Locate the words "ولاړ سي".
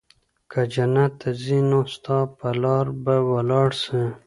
3.31-4.01